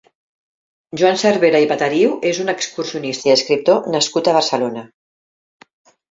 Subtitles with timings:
[0.99, 4.83] Joan Cervera i Batariu és un excursionista i escriptor nascut a Barcelona.